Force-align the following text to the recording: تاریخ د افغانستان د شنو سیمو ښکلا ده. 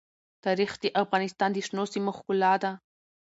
تاریخ 0.45 0.71
د 0.81 0.85
افغانستان 1.03 1.49
د 1.53 1.57
شنو 1.67 1.83
سیمو 1.93 2.11
ښکلا 2.17 2.53
ده. 2.63 2.71